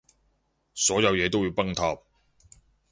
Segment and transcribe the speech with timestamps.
[0.73, 1.95] 所有嘢都會崩塌